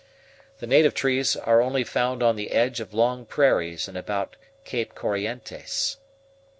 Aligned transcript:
The 0.57 0.65
native 0.65 0.95
trees 0.95 1.35
are 1.35 1.61
only 1.61 1.83
found 1.83 2.23
on 2.23 2.35
the 2.35 2.53
edge 2.53 2.79
of 2.79 2.91
long 2.91 3.23
prairies 3.23 3.87
and 3.87 3.95
about 3.95 4.35
Cape 4.65 4.95
Corrientes. 4.95 5.97